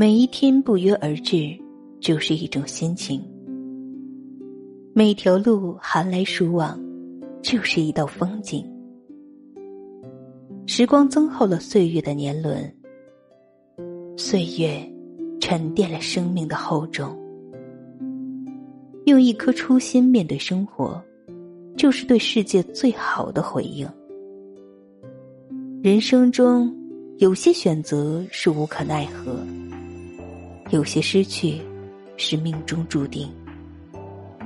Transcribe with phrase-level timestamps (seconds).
[0.00, 1.54] 每一天不约而至，
[2.00, 3.20] 就是一种心情；
[4.94, 6.80] 每条路寒来暑往，
[7.42, 8.64] 就是一道风景。
[10.64, 12.74] 时光增厚了岁月的年轮，
[14.16, 14.80] 岁月
[15.38, 17.14] 沉淀了生命的厚重。
[19.04, 20.98] 用一颗初心面对生活，
[21.76, 23.86] 就是对世界最好的回应。
[25.82, 26.74] 人生中，
[27.18, 29.36] 有些选择是无可奈何，
[30.70, 31.60] 有些失去
[32.16, 33.28] 是命中注定，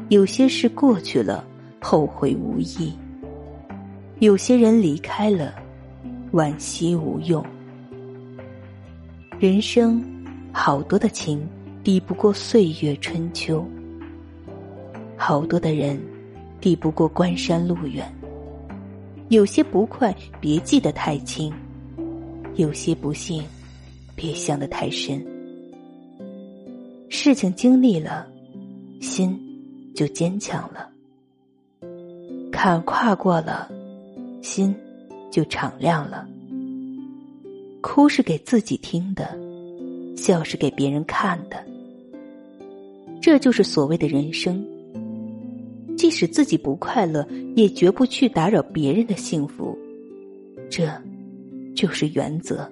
[0.09, 1.45] 有些事过去了，
[1.83, 2.91] 后悔无益；
[4.21, 5.55] 有些人离开了，
[6.33, 7.45] 惋惜无用。
[9.39, 10.03] 人生，
[10.51, 11.47] 好多的情
[11.83, 13.63] 抵不过岁月春秋。
[15.15, 16.01] 好多的人，
[16.59, 18.11] 抵不过关山路远。
[19.29, 21.53] 有些不快，别记得太清；
[22.55, 23.45] 有些不幸，
[24.15, 25.23] 别想得太深。
[27.25, 28.27] 事情经历了，
[29.01, 29.35] 心
[29.95, 30.87] 就坚强了；
[32.53, 33.67] 坎跨过了，
[34.43, 34.75] 心
[35.31, 36.29] 就敞亮了。
[37.81, 39.35] 哭是给自己听的，
[40.15, 41.57] 笑是给别人看的。
[43.23, 44.63] 这就是所谓的人生。
[45.97, 49.75] 即使自己不快乐，也绝不去打扰别人的幸福，
[50.69, 50.87] 这
[51.75, 52.71] 就是原则。